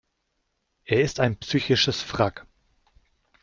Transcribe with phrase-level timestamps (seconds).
[0.83, 2.47] Er ist ein psychisches Wrack.